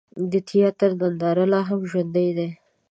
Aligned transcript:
د 0.31 0.33
تیاتر 0.49 0.89
نندارې 0.99 1.45
لا 1.51 1.61
هم 1.69 1.81
ژوندۍ 1.91 2.29
دي. 2.37 2.49